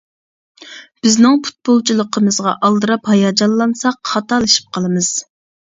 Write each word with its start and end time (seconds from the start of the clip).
بىزنىڭ 1.05 1.35
پۇتبولچىلىقىمىزغا 1.47 2.55
ئالدىراپ 2.69 3.13
ھاياجانلانساق 3.13 4.03
خاتالىشىپ 4.15 4.73
قالىمىز. 4.79 5.13